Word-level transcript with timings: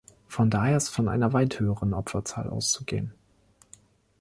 Von 0.27 0.49
daher 0.49 0.77
ist 0.77 0.89
von 0.89 1.07
einer 1.07 1.31
weit 1.31 1.59
höheren 1.59 1.93
Opferzahl 1.93 2.49
auszugehen. 2.49 3.13